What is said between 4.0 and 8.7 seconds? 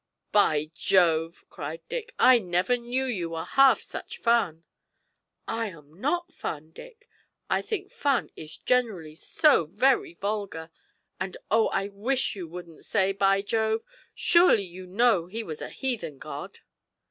fun!' 'I am not fun, Dick. I think fun is